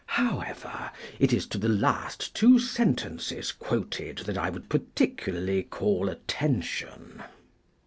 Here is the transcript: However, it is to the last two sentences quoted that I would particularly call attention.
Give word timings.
However, 0.17 0.89
it 1.19 1.31
is 1.31 1.45
to 1.45 1.59
the 1.59 1.69
last 1.69 2.33
two 2.33 2.57
sentences 2.57 3.51
quoted 3.51 4.17
that 4.25 4.35
I 4.35 4.49
would 4.49 4.67
particularly 4.67 5.61
call 5.61 6.09
attention. 6.09 7.21